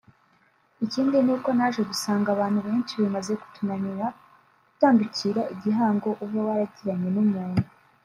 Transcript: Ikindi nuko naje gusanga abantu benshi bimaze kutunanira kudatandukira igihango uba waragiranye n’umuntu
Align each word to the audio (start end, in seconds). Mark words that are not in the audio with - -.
Ikindi 0.85 1.17
nuko 1.25 1.49
naje 1.57 1.81
gusanga 1.89 2.27
abantu 2.35 2.59
benshi 2.67 2.93
bimaze 3.01 3.31
kutunanira 3.41 4.05
kudatandukira 4.15 5.41
igihango 5.53 6.09
uba 6.23 6.39
waragiranye 6.47 7.09
n’umuntu 7.15 7.63